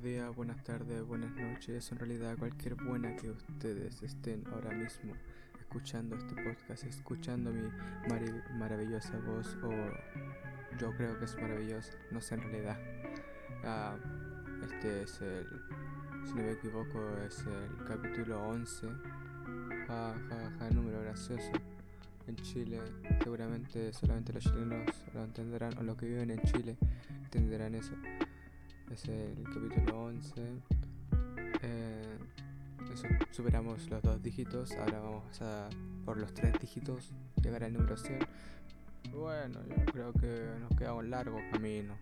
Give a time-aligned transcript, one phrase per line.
[0.00, 5.12] buenos días, buenas tardes, buenas noches, en realidad cualquier buena que ustedes estén ahora mismo
[5.60, 7.68] escuchando este podcast, escuchando mi
[8.56, 9.70] maravillosa voz, o
[10.78, 12.78] yo creo que es maravillosa, no sé en realidad.
[13.62, 13.96] Ah,
[14.64, 15.46] este es el,
[16.24, 18.86] si no me equivoco, es el capítulo 11,
[19.86, 21.52] ja, ja, ja, número gracioso.
[22.26, 22.80] En Chile,
[23.22, 26.78] seguramente solamente los chilenos lo entenderán, o los que viven en Chile
[27.24, 27.92] entenderán eso
[28.90, 30.32] es el capítulo 11.
[31.62, 32.18] Eh,
[33.30, 35.68] superamos los dos dígitos, ahora vamos a
[36.04, 37.12] por los tres dígitos,
[37.42, 38.18] llegar al número 100.
[39.12, 41.94] Bueno, yo creo que nos queda un largo camino.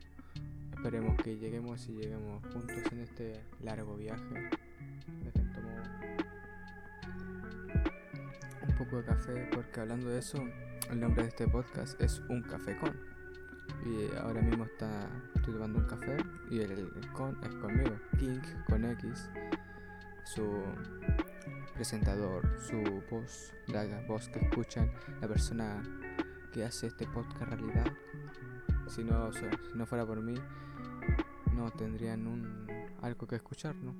[0.72, 4.50] Esperemos que lleguemos y lleguemos juntos en este largo viaje.
[5.24, 5.68] Dejen tomo
[8.66, 10.42] un poco de café porque hablando de eso,
[10.90, 13.17] el nombre de este podcast es Un Café Con.
[13.84, 16.16] Y ahora mismo está, estoy tomando un café
[16.50, 17.96] y el, con es conmigo.
[18.18, 19.30] King con X,
[20.24, 20.62] su
[21.74, 25.82] presentador, su voz, la voz que escuchan, la persona
[26.52, 27.86] que hace este podcast realidad.
[28.88, 29.44] Si no, si
[29.74, 30.34] no fuera por mí,
[31.54, 32.66] no tendrían un,
[33.02, 33.94] algo que escuchar, ¿no?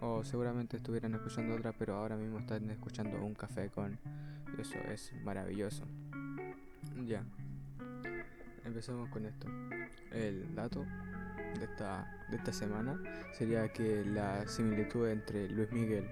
[0.00, 3.98] O seguramente estuvieran escuchando otra, pero ahora mismo están escuchando un café con.
[4.56, 5.84] Y eso es maravilloso.
[7.06, 7.24] Ya
[8.64, 9.46] empecemos con esto.
[10.10, 10.84] El dato
[11.58, 13.00] de esta, de esta semana
[13.32, 16.06] sería que la similitud entre Luis Miguel,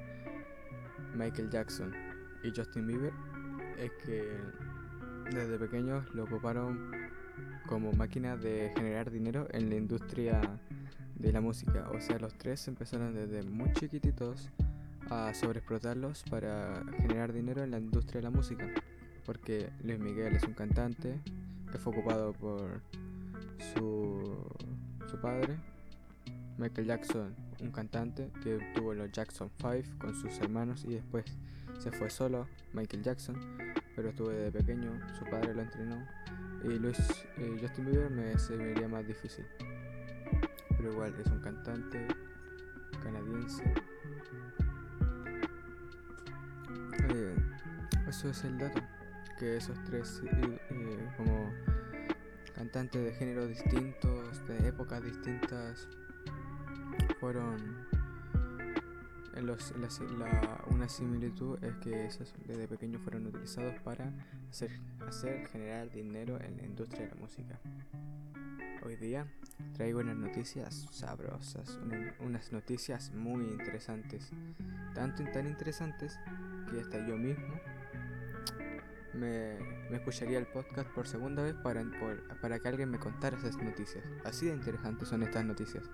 [1.15, 1.93] Michael Jackson
[2.43, 3.13] y Justin Bieber
[3.79, 4.37] es que
[5.31, 6.91] desde pequeños lo ocuparon
[7.67, 10.41] como máquina de generar dinero en la industria
[11.15, 11.89] de la música.
[11.91, 14.51] O sea, los tres empezaron desde muy chiquititos
[15.11, 18.69] a sobreexplotarlos para generar dinero en la industria de la música.
[19.25, 21.21] Porque Luis Miguel es un cantante,
[21.73, 22.83] que fue ocupado por
[23.75, 24.37] su,
[25.11, 25.57] su padre,
[26.59, 31.25] Michael Jackson, un cantante que tuvo los Jackson 5 con sus hermanos y después
[31.79, 33.37] se fue solo, Michael Jackson,
[33.97, 36.07] pero estuvo desde pequeño, su padre lo entrenó
[36.63, 36.99] y Luis,
[37.61, 39.45] Justin Bieber me se vería más difícil,
[40.77, 42.07] pero igual es un cantante
[43.03, 43.65] canadiense.
[47.09, 47.35] Eh,
[48.09, 48.81] eso es el dato
[49.43, 51.53] que esos tres eh, eh, como
[52.55, 55.89] cantantes de géneros distintos, de épocas distintas,
[57.19, 57.85] fueron
[59.35, 59.75] en los,
[60.17, 64.13] la, una similitud es que esos desde pequeños fueron utilizados para
[64.49, 64.71] hacer,
[65.09, 67.59] hacer generar dinero en la industria de la música.
[68.85, 69.27] Hoy día
[69.73, 71.81] traigo unas noticias sabrosas,
[72.21, 74.31] unas noticias muy interesantes,
[74.95, 76.17] tanto tan interesantes
[76.71, 77.72] que hasta yo mismo
[79.15, 79.57] me,
[79.91, 81.85] escucharía el podcast por segunda vez para,
[82.41, 84.05] para que alguien me contara esas noticias.
[84.25, 85.85] Así de interesantes son estas noticias.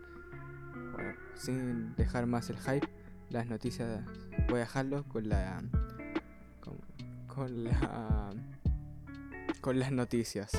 [0.93, 2.89] Bueno, sin dejar más el hype,
[3.31, 4.05] las noticias
[4.49, 5.63] voy a dejarlo con la
[7.29, 8.31] con, la
[9.61, 10.51] con las noticias.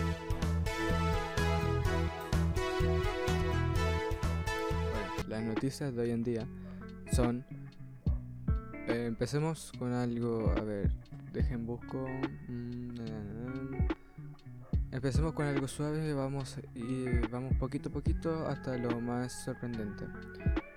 [4.91, 6.47] Bueno, las noticias de hoy en día
[7.11, 7.45] son
[8.89, 10.89] eh, empecemos con algo, a ver,
[11.33, 12.07] Dejen busco.
[12.47, 12.89] Mm,
[14.91, 20.05] Empecemos con algo suave vamos y vamos poquito a poquito hasta lo más sorprendente.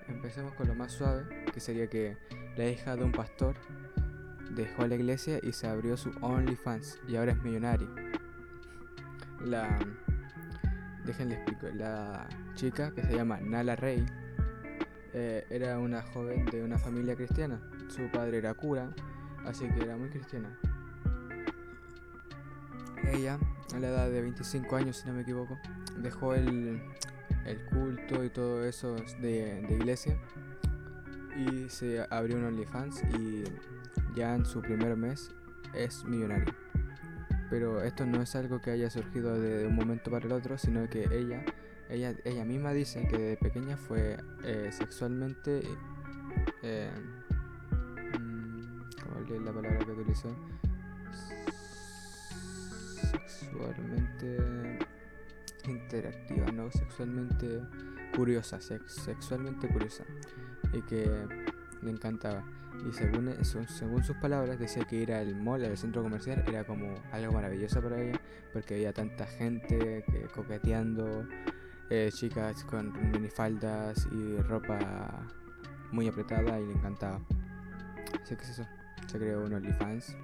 [0.07, 2.15] Empecemos con lo más suave, que sería que
[2.55, 3.55] la hija de un pastor
[4.51, 7.89] dejó la iglesia y se abrió su OnlyFans y ahora es millonario.
[9.43, 9.79] La
[11.03, 14.05] déjenle explico, la chica que se llama Nala Rey
[15.13, 17.59] eh, era una joven de una familia cristiana.
[17.89, 18.93] Su padre era cura
[19.45, 20.49] así que era muy cristiana.
[23.11, 23.37] Ella,
[23.73, 25.59] a la edad de 25 años, si no me equivoco,
[25.97, 26.81] dejó el,
[27.69, 30.17] culto y todo eso de, de, iglesia
[31.35, 33.43] y se abrió un OnlyFans y
[34.15, 35.31] ya en su primer mes
[35.73, 36.53] es millonario.
[37.49, 40.89] Pero esto no es algo que haya surgido de un momento para el otro, sino
[40.89, 41.43] que ella,
[41.89, 45.61] ella, ella misma dice que de pequeña fue eh, sexualmente
[46.61, 46.89] eh,
[49.29, 50.29] la palabra que utilizó.
[53.27, 54.79] Sexualmente
[55.65, 57.61] interactiva, no sexualmente
[58.15, 60.03] curiosa, sexualmente curiosa.
[60.73, 61.05] Y que
[61.81, 62.43] le encantaba.
[62.89, 66.93] Y según, según sus palabras, decía que ir al mall, al centro comercial, era como
[67.11, 68.19] algo maravilloso para ella,
[68.51, 71.27] porque había tanta gente que, coqueteando,
[71.89, 75.27] eh, chicas con minifaldas y ropa
[75.91, 77.21] muy apretada, y le encantaba.
[78.21, 80.15] Así que es eso se creó un OnlyFans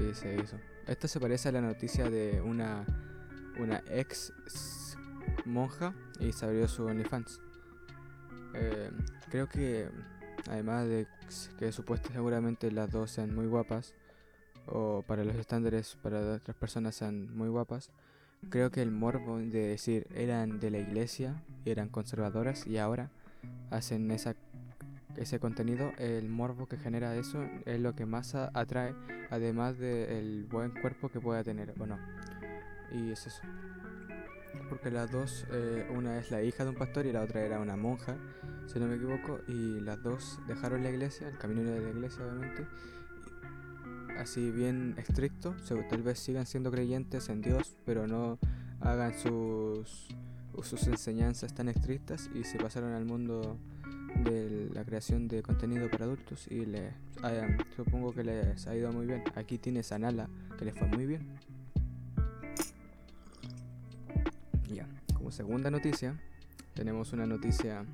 [0.00, 0.58] y se hizo.
[0.86, 2.84] Esto se parece a la noticia de una,
[3.58, 4.32] una ex
[5.44, 7.40] monja y se abrió su OnlyFans.
[8.54, 8.90] Eh,
[9.30, 9.88] creo que
[10.48, 11.06] además de
[11.58, 13.94] que supuestamente seguramente las dos sean muy guapas,
[14.66, 17.90] o para los estándares para otras personas sean muy guapas,
[18.50, 23.10] creo que el morbo de decir eran de la iglesia, eran conservadoras y ahora
[23.70, 24.34] hacen esa,
[25.16, 28.94] ese contenido, el morbo que genera eso es lo que más atrae,
[29.30, 31.98] además del buen cuerpo que pueda tener o no.
[32.92, 33.42] Y es eso.
[34.68, 37.60] Porque las dos, eh, una es la hija de un pastor y la otra era
[37.60, 38.16] una monja,
[38.66, 42.24] si no me equivoco, y las dos dejaron la iglesia, el camino de la iglesia
[42.24, 42.66] obviamente,
[44.18, 45.54] así bien estricto,
[45.90, 48.38] tal vez sigan siendo creyentes en Dios, pero no
[48.80, 50.08] hagan sus,
[50.62, 53.58] sus enseñanzas tan estrictas y se pasaron al mundo
[54.22, 56.92] de la creación de contenido para adultos y les,
[57.76, 59.24] supongo que les ha ido muy bien.
[59.34, 60.28] Aquí tienes a Nala,
[60.58, 61.26] que les fue muy bien.
[64.72, 66.20] Ya, como segunda noticia,
[66.74, 67.84] tenemos una noticia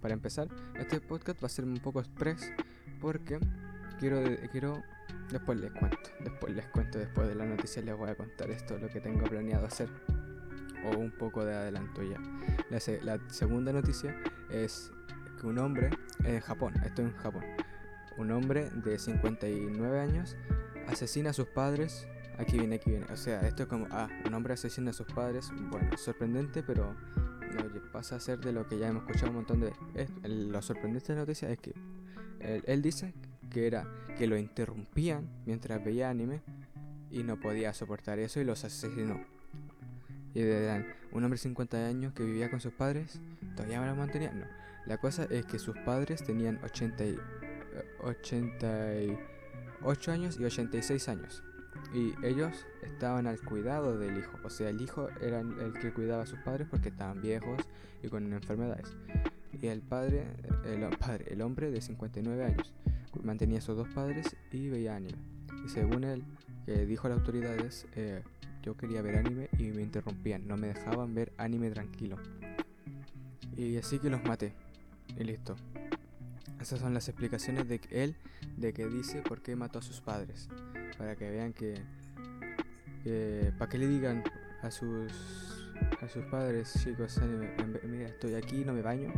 [0.00, 0.48] para empezar.
[0.78, 2.52] Este podcast va a ser un poco express
[3.00, 3.38] porque
[3.98, 4.22] quiero,
[4.52, 4.82] quiero
[5.30, 8.76] Después les cuento, después les cuento, después de la noticia les voy a contar esto,
[8.78, 9.88] lo que tengo planeado hacer.
[10.84, 12.18] O un poco de adelanto ya.
[12.70, 14.16] La, segunda noticia
[14.50, 14.90] es
[15.40, 15.90] que un hombre
[16.24, 17.44] en Japón, esto en Japón,
[18.18, 20.36] un hombre de 59 años
[20.86, 22.06] asesina a sus padres.
[22.38, 23.06] Aquí viene, aquí viene.
[23.12, 25.50] O sea, esto es como, ah, un hombre asesina a sus padres.
[25.70, 29.60] Bueno, sorprendente, pero no pasa a ser de lo que ya hemos escuchado un montón
[29.60, 30.10] de veces.
[30.24, 31.74] Lo sorprendente de la noticia es que
[32.40, 33.14] él, él dice
[33.50, 36.42] que era que lo interrumpían mientras veía anime
[37.10, 39.20] y no podía soportar eso y los asesinó.
[40.34, 43.20] Y de un hombre de 50 años que vivía con sus padres,
[43.56, 44.32] todavía me lo mantenía.
[44.32, 44.46] No,
[44.86, 47.04] la cosa es que sus padres tenían 80
[48.02, 51.42] 88 años y 86 años.
[51.94, 54.38] Y ellos estaban al cuidado del hijo.
[54.44, 57.62] O sea, el hijo era el que cuidaba a sus padres porque estaban viejos
[58.02, 58.96] y con enfermedades.
[59.60, 60.26] Y el padre,
[60.64, 62.72] el, padre, el hombre de 59 años,
[63.22, 65.18] mantenía a sus dos padres y veía anime.
[65.64, 66.24] Y según él,
[66.66, 68.22] que dijo a las autoridades, eh,
[68.62, 72.16] yo quería ver anime y me interrumpían, no me dejaban ver anime tranquilo.
[73.56, 74.52] Y así que los maté.
[75.18, 75.56] Y listo.
[76.60, 78.16] Esas son las explicaciones de él,
[78.56, 80.48] de que dice por qué mató a sus padres.
[80.98, 81.74] Para que vean que,
[83.58, 84.22] para que le digan
[84.62, 85.12] a sus
[86.02, 87.18] a sus padres, chicos,
[87.84, 89.12] mira, estoy aquí, no me baño,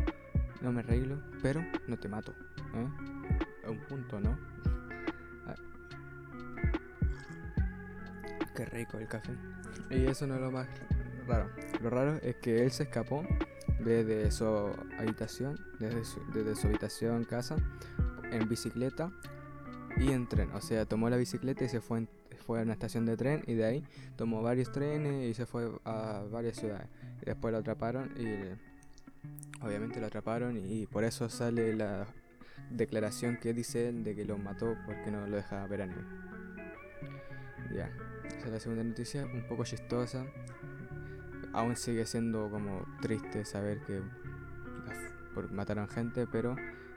[0.61, 2.33] no me arreglo, pero no te mato.
[2.75, 3.69] ¿eh?
[3.69, 4.39] un punto, ¿no?
[8.63, 9.33] Qué rico el café.
[9.91, 10.69] Y eso no es lo más
[11.27, 11.51] raro.
[11.81, 13.25] Lo raro es que él se escapó
[13.81, 14.45] desde su
[14.99, 17.57] habitación, desde su, desde su habitación, casa,
[18.31, 19.11] en bicicleta
[19.97, 20.53] y en tren.
[20.53, 22.07] O sea, tomó la bicicleta y se fue,
[22.47, 25.69] fue a una estación de tren y de ahí tomó varios trenes y se fue
[25.85, 26.87] a varias ciudades.
[27.21, 32.07] Y después lo atraparon y obviamente lo atraparon y por eso sale la
[32.71, 36.03] declaración que dice él de que lo mató porque no lo dejaba ver anime.
[37.75, 37.91] Ya,
[38.43, 40.27] esa es la segunda noticia, un poco chistosa.
[41.53, 44.01] Aún sigue siendo como triste saber que
[45.53, 46.57] mataron gente, pero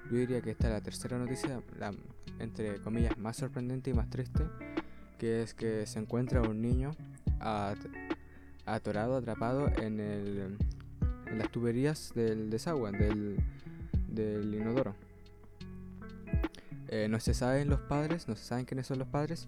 [0.10, 1.94] yo diría que esta es la tercera noticia, la,
[2.40, 4.44] entre comillas, más sorprendente y más triste,
[5.20, 6.96] que es que se encuentra un niño
[8.66, 10.58] atorado, atrapado en, el,
[11.28, 13.38] en las tuberías del desagüe, del,
[14.08, 14.96] del inodoro.
[16.88, 19.48] Eh, no se saben los padres, no se saben quiénes son los padres.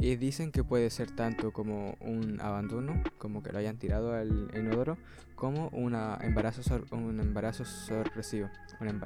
[0.00, 4.50] Y dicen que puede ser tanto como un abandono, como que lo hayan tirado al
[4.56, 4.96] inodoro,
[5.34, 8.48] como una embarazo un embarazo sorpresivo.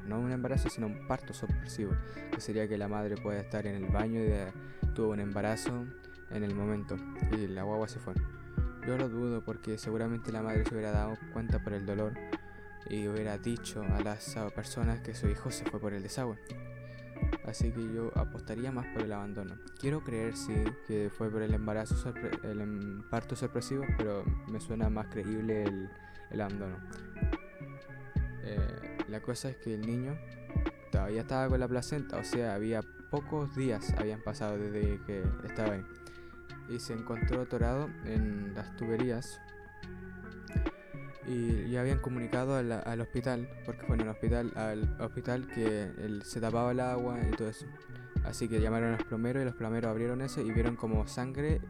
[0.07, 1.93] no un embarazo, sino un parto sorpresivo.
[2.33, 5.85] Que sería que la madre puede estar en el baño y tuvo un embarazo
[6.31, 6.97] en el momento
[7.33, 8.15] y la guagua se fue.
[8.87, 12.15] Yo lo dudo porque seguramente la madre se hubiera dado cuenta por el dolor
[12.89, 16.39] y hubiera dicho a las personas que su hijo se fue por el desagüe.
[17.47, 19.57] Así que yo apostaría más por el abandono.
[19.79, 20.55] Quiero creer, sí,
[20.87, 25.65] que fue por el embarazo, el parto sorpresivo, pero me suena más creíble
[26.31, 26.77] el, abandono.
[28.43, 30.17] Eh, la cosa es que el niño
[30.91, 32.81] todavía estaba con la placenta, o sea, había
[33.11, 35.85] pocos días habían pasado desde que estaba ahí.
[36.69, 39.41] Y se encontró atorado en las tuberías
[41.27, 45.91] y ya habían comunicado al, hospital, porque fue en el hospital, al hospital que
[46.25, 47.67] se tapaba el agua y todo eso.
[48.25, 51.61] Así que llamaron a los plomeros y los plomeros abrieron eso y vieron como sangre,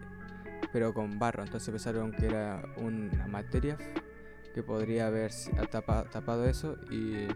[0.72, 1.42] pero con barro.
[1.44, 3.76] Entonces pensaron que era una materia
[4.54, 5.32] que podría haber
[5.70, 7.26] tapado, eso y,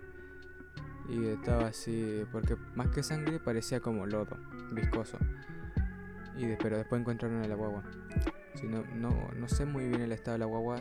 [1.08, 4.37] y estaba así, porque más que sangre parecía como lodo,
[4.72, 5.18] viscoso.
[6.37, 7.82] Y pero después encontraron el agua
[8.58, 10.80] Si no, no, no sé muy bien el estado de la guagua.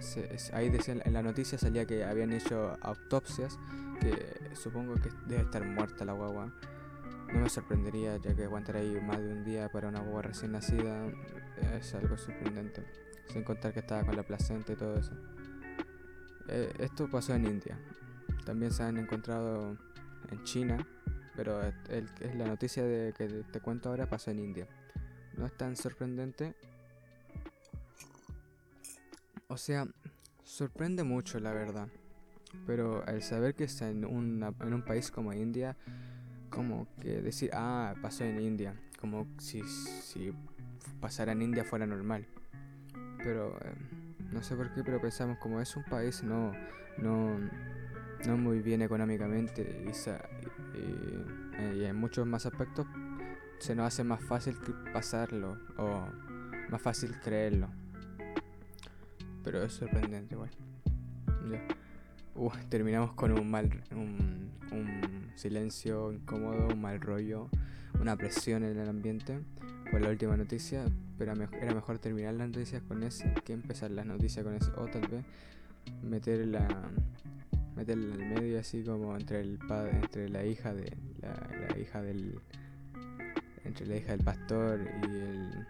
[0.53, 3.59] ahí decía, en la noticia salía que habían hecho autopsias.
[3.99, 6.51] Que supongo que debe estar muerta la guagua.
[7.31, 10.53] No me sorprendería ya que aguantar ahí más de un día para una guagua recién
[10.53, 11.07] nacida
[11.77, 12.83] es algo sorprendente.
[13.27, 15.11] Sin contar que estaba con la placenta y todo eso.
[16.47, 17.77] Eh, esto pasó en India.
[18.43, 19.77] También se han encontrado
[20.31, 20.77] en China.
[21.35, 24.67] Pero es la noticia de que te cuento ahora pasó en India.
[25.37, 26.55] No es tan sorprendente.
[29.49, 29.87] O sea,
[30.43, 31.87] sorprende mucho la verdad.
[32.65, 35.77] Pero el saber que está en, en un país como India,
[36.49, 38.75] como que decir, ah, pasó en India.
[38.99, 40.33] Como si, si
[40.99, 42.27] pasara en India fuera normal.
[43.23, 43.73] Pero eh,
[44.31, 46.51] no sé por qué, pero pensamos como es un país no,
[46.97, 47.39] no,
[48.25, 52.85] no muy bien económicamente y, y, en muchos más aspectos
[53.59, 54.57] se nos hace más fácil
[54.93, 56.07] pasarlo o
[56.69, 57.69] más fácil creerlo.
[59.47, 60.49] Pero es sorprendente igual.
[62.35, 67.47] Uh, terminamos con un mal un, un silencio incómodo, un mal rollo,
[68.01, 69.39] una presión en el ambiente.
[69.89, 70.83] Por la última noticia,
[71.17, 74.85] pero era mejor terminar las noticias con ese que empezar las noticias con ese, o
[74.87, 75.23] tal vez
[76.03, 76.67] meter la
[77.73, 82.01] meterla en el medio así como entre el padre, entre la hija de la, hija
[82.01, 82.41] del
[83.63, 85.67] entre la hija del pastor y el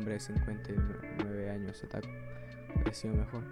[0.00, 2.08] hombre de 59 años otaku
[2.92, 3.42] sido mejor.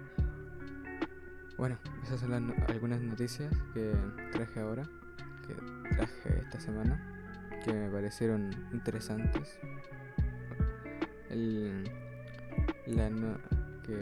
[1.57, 3.93] Bueno esas son algunas noticias que
[4.31, 4.83] traje ahora
[5.47, 5.53] que
[5.95, 6.99] traje esta semana
[7.63, 9.59] que me parecieron interesantes.
[11.29, 11.83] El,
[12.87, 13.09] la
[13.85, 13.93] que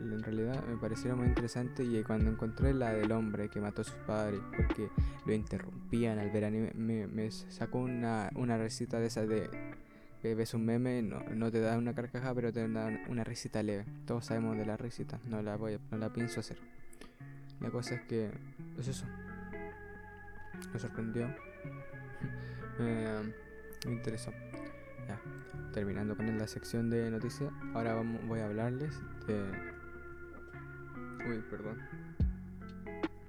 [0.00, 3.84] en realidad me parecieron muy interesante y cuando encontré la del hombre que mató a
[3.84, 4.88] sus padres porque
[5.26, 9.50] lo interrumpían al ver anime, me, sacó una, una recita de esas de
[10.24, 13.62] que ves un meme, no, no te da una carcajada, pero te da una risita
[13.62, 13.84] leve.
[14.06, 16.56] Todos sabemos de la risita, no la voy no la pienso hacer.
[17.60, 18.30] La cosa es que
[18.78, 19.04] es eso.
[20.72, 21.28] Me sorprendió.
[22.78, 24.32] me interesó.
[25.06, 25.20] Ya,
[25.74, 29.44] terminando con la sección de noticias, ahora vamos, voy a hablarles de
[31.28, 31.82] Uy, perdón.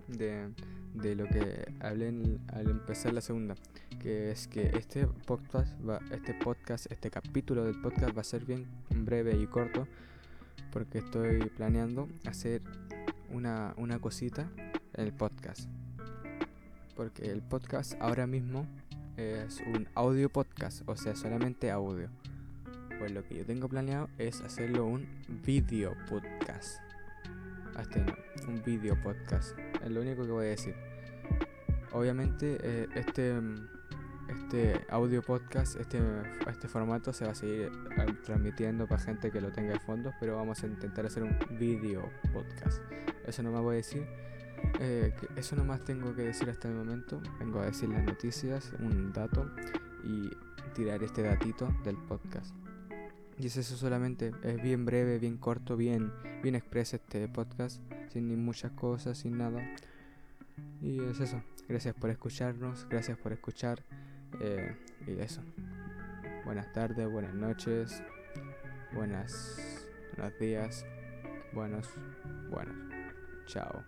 [0.08, 0.48] De,
[0.96, 3.56] de lo que hablé al empezar la segunda.
[4.00, 8.46] Que es que este podcast, va, este podcast, este capítulo del podcast va a ser
[8.46, 9.88] bien breve y corto.
[10.72, 12.62] Porque estoy planeando hacer
[13.32, 14.50] una, una cosita
[14.94, 15.70] en el podcast.
[16.96, 18.66] Porque el podcast ahora mismo
[19.18, 22.10] es un audio podcast, o sea, solamente audio.
[23.00, 25.08] Pues lo que yo tengo planeado es hacerlo un
[25.46, 26.80] video podcast
[27.80, 28.06] este
[28.48, 29.56] un video podcast.
[29.89, 30.75] Lo único que voy a decir.
[31.92, 33.34] Obviamente eh, este
[34.27, 36.00] este audio podcast, este,
[36.48, 40.13] este formato se va a seguir eh, transmitiendo para gente que lo tenga de fondo,
[40.20, 42.82] pero vamos a intentar hacer un video podcast.
[43.25, 44.06] Eso no me voy a decir.
[44.80, 47.22] Eh, eso nomás tengo que decir hasta el momento.
[47.39, 49.51] Vengo a decir las noticias, un dato
[50.04, 50.32] y
[50.74, 52.54] tirar este datito del podcast.
[53.38, 56.12] Y es eso solamente, es bien breve, bien corto, bien,
[56.42, 59.62] bien expreso este podcast, sin ni muchas cosas, sin nada.
[60.82, 63.84] Y es eso, gracias por escucharnos, gracias por escuchar.
[64.39, 64.75] Eh,
[65.08, 65.42] y eso.
[66.46, 68.04] Buenas tardes, buenas noches,
[68.94, 70.86] buenas, buenos días,
[71.54, 71.89] buenos,
[72.50, 72.75] buenos.
[73.48, 73.84] Chao.